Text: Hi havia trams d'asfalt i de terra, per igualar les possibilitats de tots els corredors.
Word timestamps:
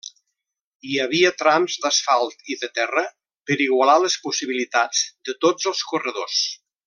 Hi 0.91 0.95
havia 1.01 1.29
trams 1.41 1.75
d'asfalt 1.83 2.49
i 2.55 2.57
de 2.63 2.71
terra, 2.79 3.03
per 3.51 3.59
igualar 3.67 3.99
les 4.05 4.17
possibilitats 4.25 5.05
de 5.29 5.37
tots 5.47 5.71
els 5.75 5.85
corredors. 5.93 6.45